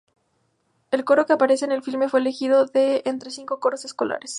[0.89, 4.29] El coro que apareció en el filme fue elegido de entre cinco coros escolares.